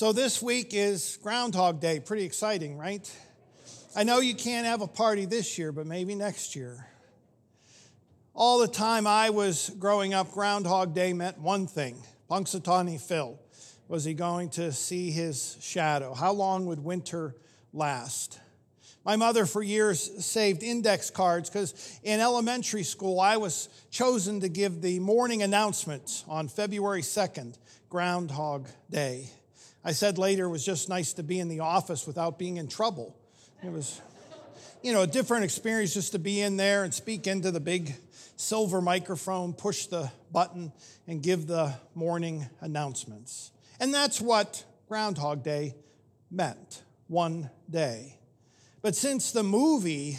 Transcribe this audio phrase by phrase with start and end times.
[0.00, 2.00] So this week is Groundhog Day.
[2.00, 3.06] Pretty exciting, right?
[3.94, 6.86] I know you can't have a party this year, but maybe next year.
[8.32, 11.98] All the time I was growing up, Groundhog Day meant one thing
[12.30, 13.38] Punxsutawney Phil.
[13.88, 16.14] Was he going to see his shadow?
[16.14, 17.36] How long would winter
[17.74, 18.40] last?
[19.04, 24.48] My mother, for years, saved index cards because in elementary school, I was chosen to
[24.48, 27.58] give the morning announcement on February 2nd,
[27.90, 29.28] Groundhog Day.
[29.84, 32.68] I said later it was just nice to be in the office without being in
[32.68, 33.16] trouble.
[33.62, 34.00] It was,
[34.82, 37.94] you know, a different experience just to be in there and speak into the big
[38.36, 40.72] silver microphone, push the button,
[41.06, 43.52] and give the morning announcements.
[43.78, 45.74] And that's what Groundhog Day
[46.30, 48.18] meant one day.
[48.82, 50.18] But since the movie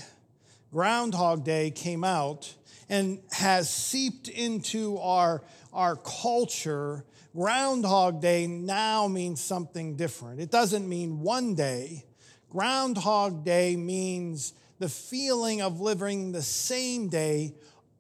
[0.72, 2.54] Groundhog Day came out
[2.90, 5.44] and has seeped into our,
[5.74, 10.42] our culture, Groundhog Day now means something different.
[10.42, 12.04] It doesn't mean one day.
[12.50, 17.56] Groundhog Day means the feeling of living the same day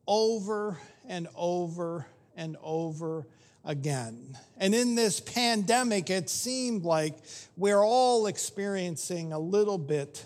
[0.06, 2.06] over and over
[2.36, 3.26] and over
[3.64, 4.38] again.
[4.58, 7.16] And in this pandemic, it seemed like
[7.56, 10.26] we're all experiencing a little bit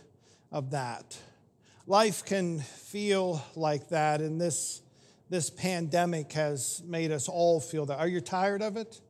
[0.52, 1.16] of that.
[1.86, 4.82] Life can feel like that, and this
[5.30, 7.98] this pandemic has made us all feel that.
[7.98, 9.02] Are you tired of it?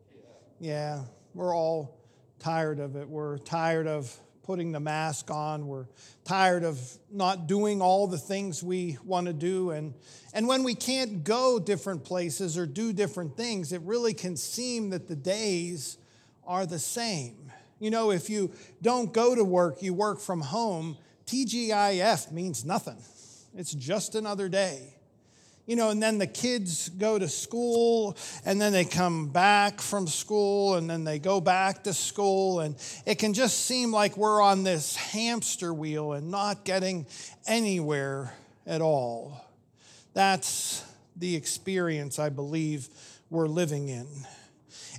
[0.60, 1.02] Yeah,
[1.34, 2.00] we're all
[2.40, 3.10] tired of it.
[3.10, 5.68] We're tired of putting the mask on.
[5.68, 5.88] We're
[6.24, 6.80] tired of
[7.12, 9.72] not doing all the things we want to do.
[9.72, 9.94] And,
[10.34, 14.92] and when we can't go different places or do different things, it really can seem
[14.92, 15.98] that the days
[16.46, 17.52] are the same.
[17.80, 22.98] You know, if you don't go to work, you work from home, TGIF means nothing.
[23.56, 24.96] It's just another day
[25.66, 30.08] you know, and then the kids go to school and then they come back from
[30.08, 32.60] school and then they go back to school.
[32.60, 37.08] And it can just seem like we're on this hamster wheel and not getting
[37.48, 38.34] anywhere
[38.68, 39.44] at all.
[40.14, 40.84] That's
[41.16, 42.88] the experience I believe
[43.30, 44.08] we're living in.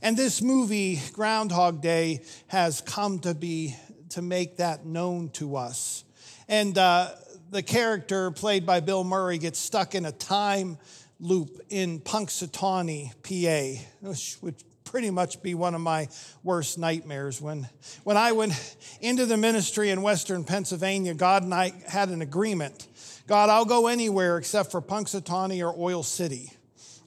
[0.02, 3.76] And this movie, Groundhog Day, has come to be
[4.10, 6.04] to make that known to us.
[6.48, 7.10] And uh,
[7.50, 10.78] the character played by Bill Murray gets stuck in a time
[11.20, 16.08] loop in Punxsutawney, PA, which would pretty much be one of my
[16.42, 17.40] worst nightmares.
[17.40, 17.68] When,
[18.04, 22.86] when I went into the ministry in Western Pennsylvania, God and I had an agreement.
[23.26, 26.52] God, I'll go anywhere except for Punxsutawney or Oil City.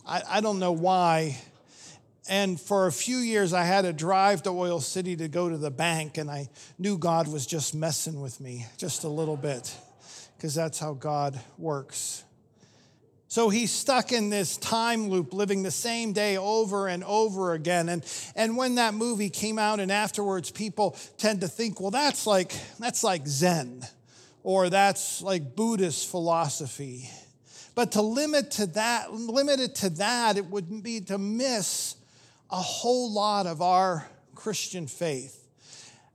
[0.05, 1.37] I, I don't know why.
[2.29, 5.57] And for a few years, I had to drive to Oil City to go to
[5.57, 9.75] the bank, and I knew God was just messing with me just a little bit
[10.39, 12.23] because that's how God works.
[13.27, 17.89] So he's stuck in this time loop, living the same day over and over again.
[17.89, 18.05] And,
[18.37, 22.53] and when that movie came out and afterwards, people tend to think, well, that's like,
[22.79, 23.83] that's like Zen
[24.43, 27.09] or that's like Buddhist philosophy.
[27.75, 31.97] But to limit to that, limit it to that, it would be to miss
[32.49, 35.38] a whole lot of our Christian faith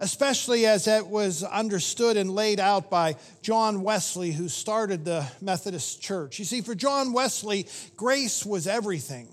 [0.01, 6.03] especially as it was understood and laid out by John Wesley, who started the Methodist
[6.03, 6.39] Church.
[6.39, 7.67] You see, for John Wesley,
[7.97, 9.29] grace was everything,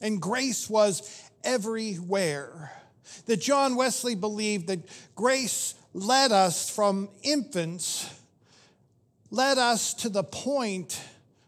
[0.00, 2.72] and grace was everywhere.
[3.26, 4.80] That John Wesley believed that
[5.14, 8.08] grace led us from infants,
[9.30, 11.00] led us to the point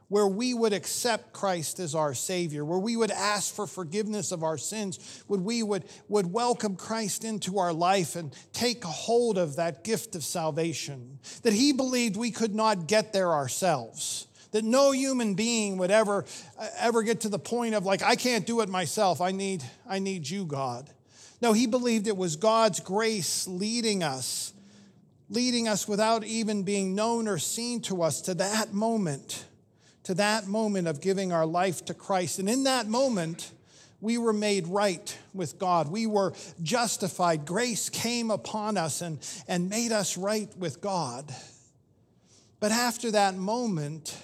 [0.08, 4.44] where we would accept Christ as our Savior, where we would ask for forgiveness of
[4.44, 9.56] our sins, would we would, would welcome Christ into our life and take hold of
[9.56, 11.18] that gift of salvation.
[11.42, 14.28] That he believed we could not get there ourselves.
[14.52, 16.24] That no human being would ever,
[16.78, 19.20] ever get to the point of like, I can't do it myself.
[19.20, 20.88] I need, I need you, God.
[21.42, 24.54] No, he believed it was God's grace leading us,
[25.28, 29.44] leading us without even being known or seen to us to that moment
[30.06, 32.38] to that moment of giving our life to Christ.
[32.38, 33.50] And in that moment,
[34.00, 35.88] we were made right with God.
[35.88, 37.44] We were justified.
[37.44, 39.18] Grace came upon us and,
[39.48, 41.34] and made us right with God.
[42.60, 44.16] But after that moment,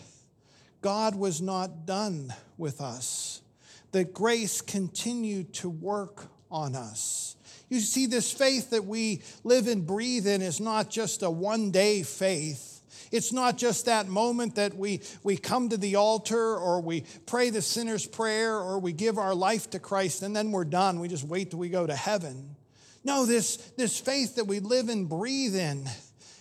[0.83, 3.43] God was not done with us.
[3.91, 7.35] That grace continued to work on us.
[7.69, 11.73] You see, this faith that we live and breathe in is not just a one
[11.73, 12.72] day faith
[13.11, 17.51] it's not just that moment that we, we come to the altar or we pray
[17.51, 21.01] the sinner's prayer or we give our life to Christ and then we're done.
[21.01, 22.57] We just wait till we go to heaven.
[23.05, 25.89] No, this, this faith that we live and breathe in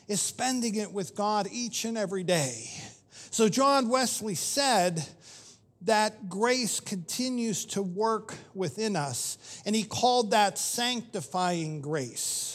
[0.07, 2.69] is spending it with God each and every day.
[3.31, 5.05] So John Wesley said,
[5.83, 9.61] that grace continues to work within us.
[9.65, 12.50] And he called that sanctifying grace.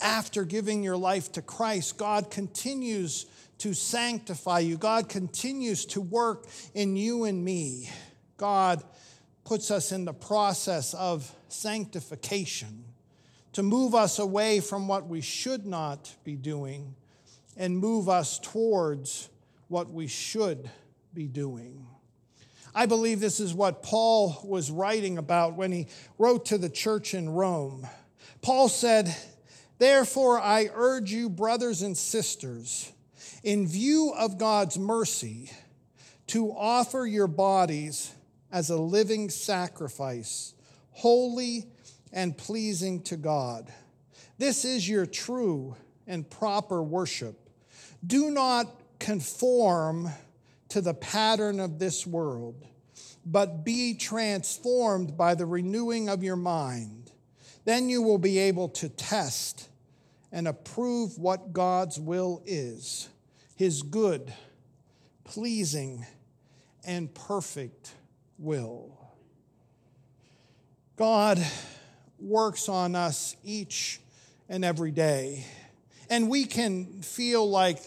[0.00, 3.26] After giving your life to Christ, God continues
[3.58, 4.76] to sanctify you.
[4.76, 7.90] God continues to work in you and me.
[8.36, 8.84] God
[9.44, 12.84] puts us in the process of sanctification
[13.52, 16.94] to move us away from what we should not be doing
[17.56, 19.30] and move us towards
[19.68, 20.70] what we should
[21.14, 21.86] be doing.
[22.74, 25.86] I believe this is what Paul was writing about when he
[26.18, 27.86] wrote to the church in Rome.
[28.42, 29.16] Paul said,
[29.78, 32.92] Therefore, I urge you, brothers and sisters,
[33.42, 35.50] in view of God's mercy,
[36.28, 38.12] to offer your bodies
[38.50, 40.54] as a living sacrifice,
[40.92, 41.66] holy
[42.12, 43.72] and pleasing to God.
[44.38, 45.76] This is your true
[46.06, 47.38] and proper worship.
[48.06, 50.10] Do not conform
[50.68, 52.66] to the pattern of this world,
[53.24, 57.05] but be transformed by the renewing of your mind.
[57.66, 59.68] Then you will be able to test
[60.32, 63.08] and approve what God's will is
[63.56, 64.32] his good,
[65.24, 66.06] pleasing,
[66.84, 67.90] and perfect
[68.38, 68.96] will.
[70.96, 71.44] God
[72.20, 73.98] works on us each
[74.48, 75.44] and every day.
[76.08, 77.80] And we can feel like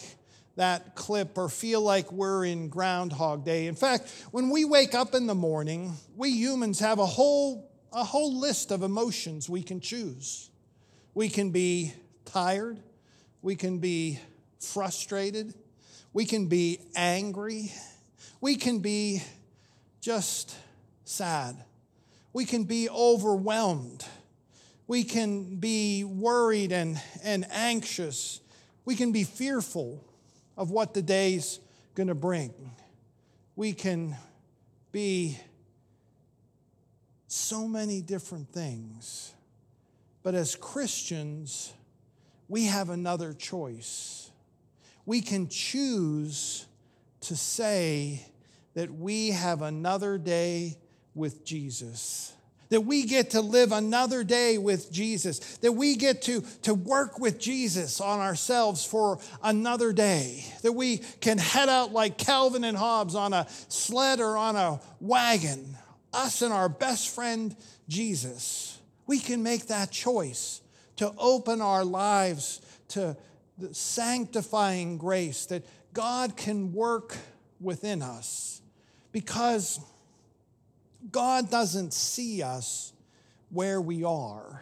[0.55, 3.67] that clip or feel like we're in Groundhog Day.
[3.67, 8.03] In fact, when we wake up in the morning, we humans have a whole, a
[8.03, 10.49] whole list of emotions we can choose.
[11.13, 11.93] We can be
[12.25, 12.79] tired,
[13.41, 14.19] we can be
[14.59, 15.53] frustrated,
[16.13, 17.71] we can be angry,
[18.41, 19.23] we can be
[20.01, 20.55] just
[21.05, 21.55] sad,
[22.31, 24.05] we can be overwhelmed,
[24.87, 28.41] we can be worried and, and anxious,
[28.85, 30.03] we can be fearful
[30.57, 31.59] of what the day's
[31.95, 32.53] going to bring.
[33.55, 34.15] We can
[34.91, 35.37] be
[37.31, 39.33] so many different things.
[40.23, 41.73] But as Christians,
[42.47, 44.31] we have another choice.
[45.05, 46.65] We can choose
[47.21, 48.25] to say
[48.73, 50.77] that we have another day
[51.15, 52.33] with Jesus
[52.69, 57.19] that we get to live another day with Jesus, that we get to, to work
[57.19, 62.77] with Jesus on ourselves for another day, that we can head out like Calvin and
[62.77, 65.77] Hobbes on a sled or on a wagon,
[66.19, 67.55] us and our best friend
[67.87, 68.77] Jesus.
[69.07, 70.61] We can make that choice
[70.97, 73.15] to open our lives to
[73.57, 77.17] the sanctifying grace that God can work
[77.59, 78.61] within us
[79.11, 79.79] because
[81.11, 82.93] God doesn't see us
[83.49, 84.61] where we are.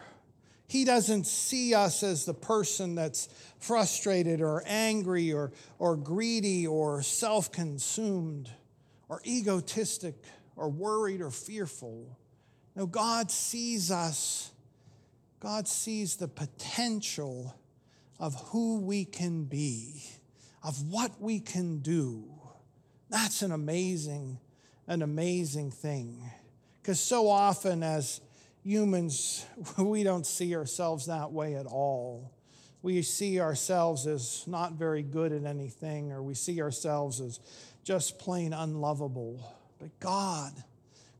[0.68, 3.28] He doesn't see us as the person that's
[3.58, 8.50] frustrated or angry or, or greedy or self consumed
[9.08, 10.14] or egotistic
[10.58, 12.18] or worried or fearful.
[12.76, 14.50] No, God sees us.
[15.40, 17.58] God sees the potential
[18.18, 20.02] of who we can be,
[20.62, 22.24] of what we can do.
[23.08, 24.40] That's an amazing
[24.88, 26.18] an amazing thing.
[26.80, 28.20] Because so often, as
[28.64, 29.44] humans,
[29.78, 32.32] we don't see ourselves that way at all.
[32.80, 37.38] We see ourselves as not very good at anything, or we see ourselves as
[37.84, 39.54] just plain unlovable.
[39.78, 40.52] But God,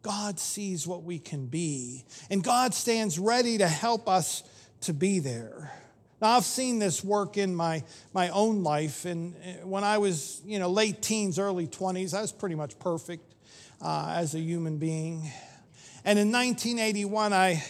[0.02, 4.42] God sees what we can be, and God stands ready to help us
[4.82, 5.72] to be there.
[6.20, 9.04] Now, I've seen this work in my, my own life.
[9.04, 13.36] And when I was, you know, late teens, early 20s, I was pretty much perfect
[13.80, 15.30] uh, as a human being.
[16.04, 17.62] And in 1981, I,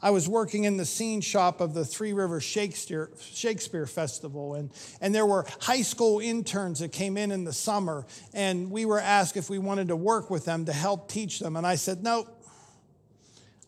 [0.00, 4.70] I was working in the scene shop of the Three Rivers Shakespeare, Shakespeare Festival, and,
[5.00, 9.00] and there were high school interns that came in in the summer, and we were
[9.00, 11.56] asked if we wanted to work with them to help teach them.
[11.56, 12.28] And I said, Nope,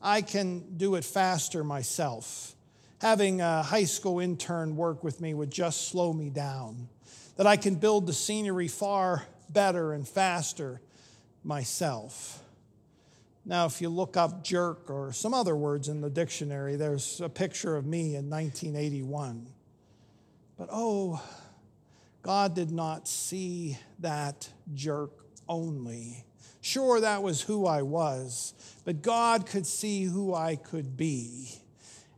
[0.01, 2.55] I can do it faster myself.
[3.01, 6.89] Having a high school intern work with me would just slow me down,
[7.39, 10.81] that I can build the scenery far better and faster
[11.43, 12.41] myself.
[13.45, 17.29] Now, if you look up jerk or some other words in the dictionary, there's a
[17.29, 19.47] picture of me in 1981.
[20.59, 21.23] But oh,
[22.23, 25.11] God did not see that jerk
[25.49, 26.25] only.
[26.61, 28.53] Sure, that was who I was,
[28.85, 31.61] but God could see who I could be.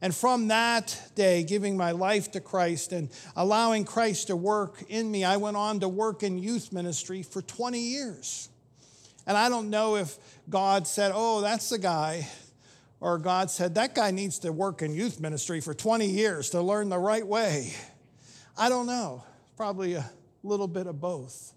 [0.01, 5.09] And from that day, giving my life to Christ and allowing Christ to work in
[5.09, 8.49] me, I went on to work in youth ministry for 20 years.
[9.29, 10.19] And I don't know if
[10.53, 12.29] God said, oh, that's the guy,
[13.01, 16.61] or God said, that guy needs to work in youth ministry for 20 years to
[16.61, 17.73] learn the right way.
[18.57, 19.25] I don't know.
[19.57, 20.09] Probably a
[20.43, 21.55] little bit of both.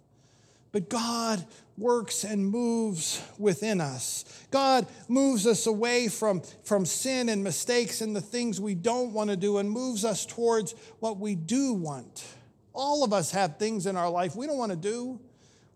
[0.72, 1.46] But God
[1.78, 4.24] works and moves within us.
[4.50, 9.30] God moves us away from, from sin and mistakes and the things we don't want
[9.30, 12.26] to do and moves us towards what we do want.
[12.74, 15.20] All of us have things in our life we don't want to do.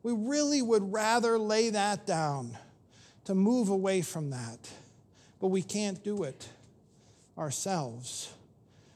[0.03, 2.57] We really would rather lay that down
[3.29, 4.57] to move away from that.
[5.39, 6.49] But we can't do it
[7.37, 8.33] ourselves.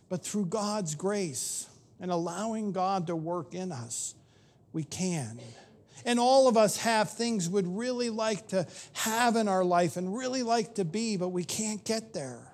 [0.09, 1.67] But through God's grace
[1.99, 4.15] and allowing God to work in us,
[4.71, 5.39] we can.
[6.03, 10.17] And all of us have things we'd really like to have in our life and
[10.17, 12.51] really like to be, but we can't get there.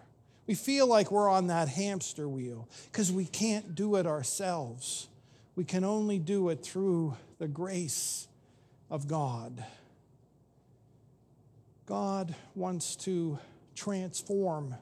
[0.47, 5.07] We feel like we're on that hamster wheel because we can't do it ourselves.
[5.55, 8.27] We can only do it through the grace
[8.89, 9.63] of God.
[11.89, 13.39] God wants to
[13.73, 14.75] transform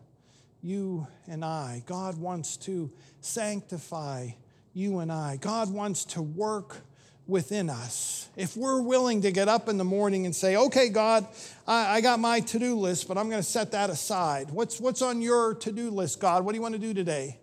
[0.62, 1.82] you and I.
[1.86, 4.32] God wants to sanctify
[4.74, 5.38] you and I.
[5.38, 6.82] God wants to work
[7.26, 8.28] within us.
[8.36, 11.26] If we're willing to get up in the morning and say, okay, God,
[11.66, 14.52] I, I got my to do list, but I'm going to set that aside.
[14.52, 16.44] What's, what's on your to do list, God?
[16.44, 17.40] What do you want to do today?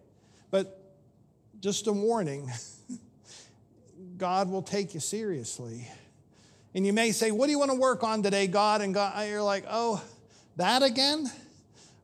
[0.51, 0.79] But
[1.61, 2.53] just a warning
[4.19, 5.89] God will take you seriously.
[6.75, 8.81] And you may say, What do you want to work on today, God?
[8.81, 10.03] And God, you're like, Oh,
[10.57, 11.31] that again?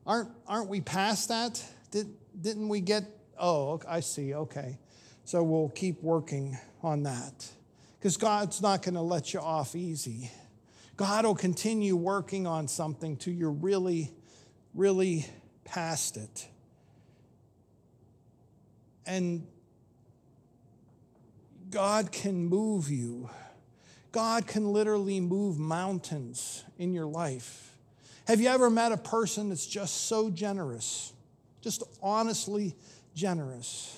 [0.05, 1.63] Aren't, aren't we past that?
[1.91, 2.07] Did,
[2.39, 3.03] didn't we get,
[3.39, 4.79] oh, I see, okay.
[5.25, 7.47] So we'll keep working on that
[7.99, 10.31] because God's not going to let you off easy.
[10.97, 14.11] God will continue working on something till you're really,
[14.73, 15.25] really
[15.63, 16.47] past it.
[19.05, 19.47] And
[21.69, 23.29] God can move you.
[24.11, 27.75] God can literally move mountains in your life.
[28.27, 31.13] Have you ever met a person that's just so generous,
[31.61, 32.75] just honestly
[33.15, 33.97] generous?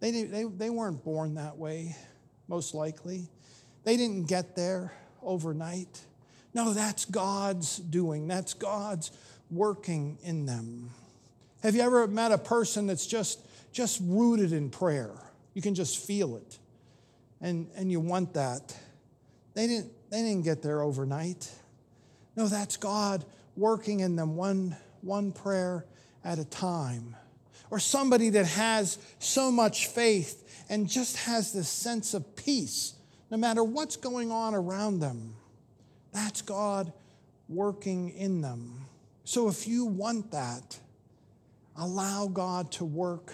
[0.00, 1.96] They, they, they weren't born that way
[2.48, 3.28] most likely.
[3.84, 4.92] They didn't get there
[5.22, 6.00] overnight.
[6.54, 9.10] No, that's God's doing, that's God's
[9.50, 10.90] working in them.
[11.62, 13.40] Have you ever met a person that's just,
[13.72, 15.12] just rooted in prayer?
[15.54, 16.58] You can just feel it.
[17.40, 18.76] And, and you want that.
[19.56, 21.50] They didn't, they didn't get there overnight.
[22.36, 23.24] No, that's God
[23.56, 25.86] working in them one, one prayer
[26.22, 27.16] at a time.
[27.70, 32.96] Or somebody that has so much faith and just has this sense of peace
[33.30, 35.34] no matter what's going on around them.
[36.12, 36.92] That's God
[37.48, 38.82] working in them.
[39.24, 40.78] So if you want that,
[41.76, 43.32] allow God to work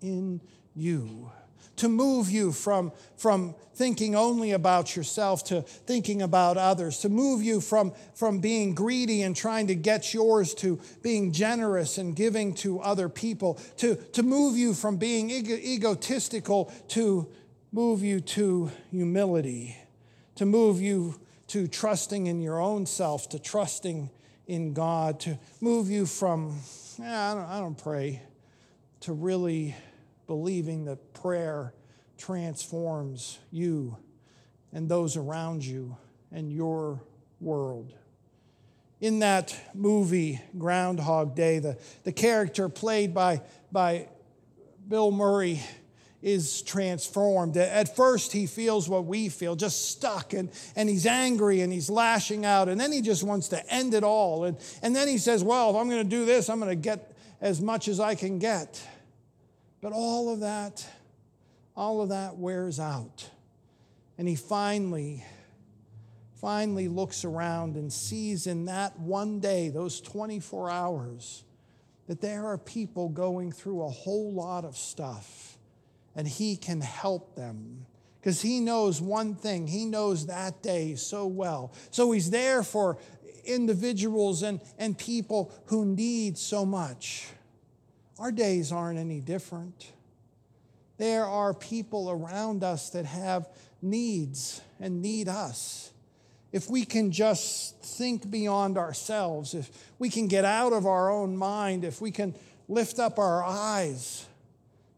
[0.00, 0.40] in
[0.76, 1.32] you
[1.76, 7.42] to move you from, from thinking only about yourself to thinking about others, to move
[7.42, 12.54] you from, from being greedy and trying to get yours to being generous and giving
[12.54, 17.28] to other people, to, to move you from being ego- egotistical to
[17.72, 19.76] move you to humility,
[20.34, 21.14] to move you
[21.48, 24.10] to trusting in your own self, to trusting
[24.46, 26.58] in God, to move you from,
[27.02, 28.22] eh, I, don't, I don't pray,
[29.00, 29.74] to really
[30.26, 31.72] believing that prayer
[32.18, 33.96] transforms you
[34.72, 35.96] and those around you
[36.32, 37.02] and your
[37.40, 37.92] world.
[39.00, 44.08] In that movie, Groundhog Day, the, the character played by, by
[44.88, 45.62] Bill Murray
[46.22, 47.56] is transformed.
[47.56, 51.90] At first, he feels what we feel, just stuck, and, and he's angry and he's
[51.90, 54.44] lashing out, and then he just wants to end it all.
[54.44, 56.74] And, and then he says, Well, if I'm going to do this, I'm going to
[56.74, 58.82] get as much as I can get.
[59.86, 60.84] But all of that,
[61.76, 63.30] all of that wears out.
[64.18, 65.24] And he finally,
[66.40, 71.44] finally looks around and sees in that one day, those 24 hours,
[72.08, 75.56] that there are people going through a whole lot of stuff,
[76.16, 77.86] and he can help them.
[78.18, 81.72] Because he knows one thing, he knows that day so well.
[81.92, 82.98] So he's there for
[83.44, 87.28] individuals and, and people who need so much.
[88.18, 89.92] Our days aren't any different.
[90.96, 93.48] There are people around us that have
[93.82, 95.92] needs and need us.
[96.52, 101.36] If we can just think beyond ourselves, if we can get out of our own
[101.36, 102.34] mind, if we can
[102.68, 104.26] lift up our eyes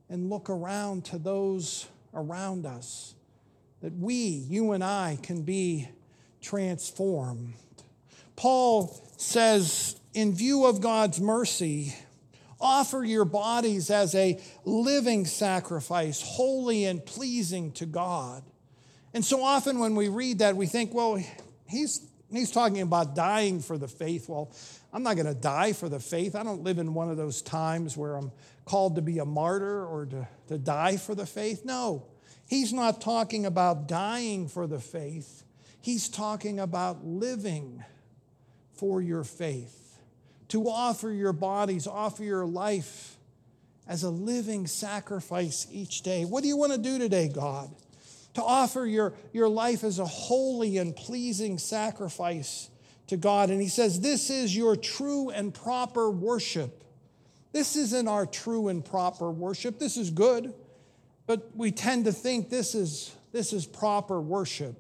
[0.09, 3.15] and look around to those around us,
[3.81, 5.89] that we, you and I, can be
[6.41, 7.55] transformed.
[8.37, 11.95] Paul says, in view of God's mercy,
[12.61, 18.43] Offer your bodies as a living sacrifice, holy and pleasing to God.
[19.15, 21.23] And so often when we read that, we think, well,
[21.69, 24.29] he's, he's talking about dying for the faith.
[24.29, 24.53] Well,
[24.93, 26.35] I'm not going to die for the faith.
[26.35, 28.33] I don't live in one of those times where I'm
[28.65, 31.65] called to be a martyr or to, to die for the faith.
[31.65, 32.07] No,
[32.49, 35.45] He's not talking about dying for the faith,
[35.81, 37.85] he's talking about living
[38.73, 39.88] for your faith.
[40.49, 43.17] To offer your bodies, offer your life
[43.87, 46.25] as a living sacrifice each day.
[46.25, 47.71] What do you want to do today, God?
[48.35, 52.71] To offer your, your life as a holy and pleasing sacrifice
[53.09, 53.51] to God.
[53.51, 56.85] And he says, This is your true and proper worship.
[57.53, 59.79] This isn't our true and proper worship.
[59.79, 60.53] This is good,
[61.27, 64.77] but we tend to think this is, this is proper worship.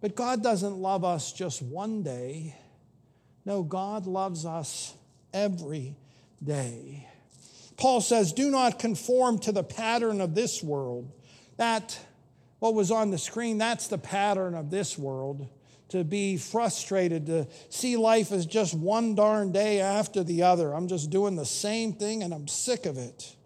[0.00, 2.54] But God doesn't love us just one day.
[3.44, 4.94] No, God loves us
[5.32, 5.96] every
[6.42, 7.08] day.
[7.76, 11.10] Paul says, Do not conform to the pattern of this world.
[11.56, 11.98] That,
[12.58, 15.48] what was on the screen, that's the pattern of this world
[15.94, 20.74] to be frustrated, to see life as just one darn day after the other.
[20.74, 23.36] I'm just doing the same thing and I'm sick of it.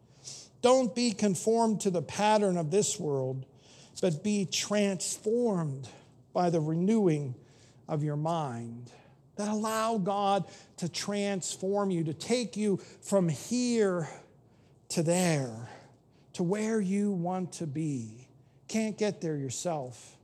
[0.62, 3.44] Don't be conformed to the pattern of this world,
[4.00, 5.88] but be transformed
[6.32, 7.34] by the renewing
[7.86, 8.90] of your mind.
[9.38, 10.44] That allow God
[10.76, 14.08] to transform you, to take you from here
[14.90, 15.70] to there,
[16.34, 18.28] to where you want to be.
[18.68, 20.18] Can't get there yourself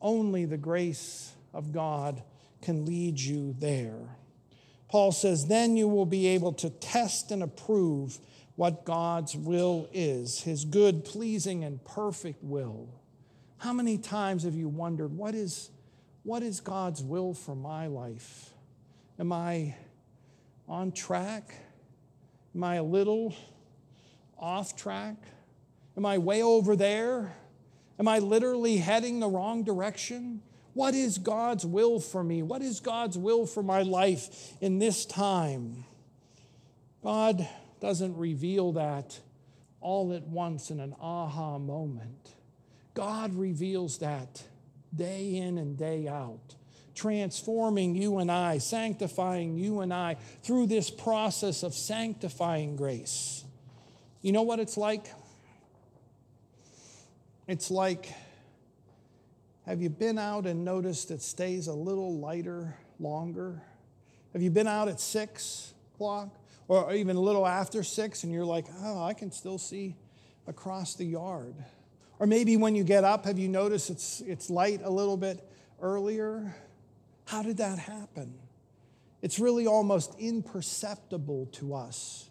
[0.00, 2.22] only the grace of God
[2.62, 4.16] can lead you there.
[4.88, 8.18] Paul says, then you will be able to test and approve
[8.56, 12.88] what God's will is, his good, pleasing, and perfect will.
[13.58, 15.70] How many times have you wondered, what is,
[16.28, 18.50] what is God's will for my life?
[19.18, 19.74] Am I
[20.68, 21.54] on track?
[22.54, 23.34] Am I a little
[24.38, 25.16] off track?
[25.96, 27.34] Am I way over there?
[27.98, 30.42] Am I literally heading the wrong direction?
[30.74, 32.42] What is God's will for me?
[32.42, 35.86] What is God's will for my life in this time?
[37.02, 37.48] God
[37.80, 39.18] doesn't reveal that
[39.80, 42.34] all at once in an aha moment.
[42.92, 44.42] God reveals that
[44.94, 46.54] day in and day out,
[46.94, 53.44] transforming you and I, sanctifying you and I through this process of sanctifying grace.
[54.22, 55.06] You know what it's like?
[57.46, 58.12] It's like,
[59.64, 63.62] have you been out and noticed it stays a little lighter longer?
[64.32, 66.28] Have you been out at six o'clock
[66.68, 69.96] or even a little after six and you're like, oh, I can still see
[70.46, 71.54] across the yard?
[72.18, 75.46] Or maybe when you get up, have you noticed it's, it's light a little bit
[75.80, 76.54] earlier?
[77.26, 78.34] How did that happen?
[79.22, 82.28] It's really almost imperceptible to us,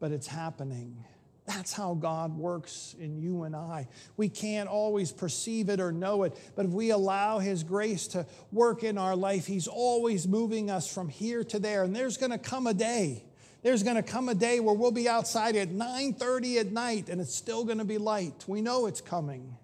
[0.00, 1.04] but it's happening.
[1.46, 3.88] That's how God works in you and I.
[4.16, 8.26] We can't always perceive it or know it, but if we allow His grace to
[8.52, 11.82] work in our life, He's always moving us from here to there.
[11.82, 13.24] And there's going to come a day.
[13.62, 17.20] There's going to come a day where we'll be outside at 9:30 at night and
[17.20, 18.44] it's still going to be light.
[18.46, 19.56] We know it's coming.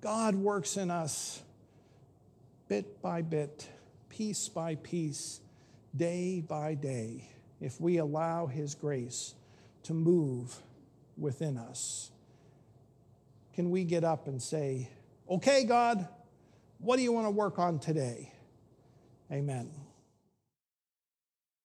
[0.00, 1.42] God works in us
[2.68, 3.68] bit by bit,
[4.08, 5.40] piece by piece,
[5.94, 7.28] day by day,
[7.60, 9.34] if we allow His grace
[9.84, 10.56] to move
[11.16, 12.10] within us.
[13.54, 14.88] Can we get up and say,
[15.28, 16.08] Okay, God,
[16.78, 18.32] what do you want to work on today?
[19.30, 19.70] Amen.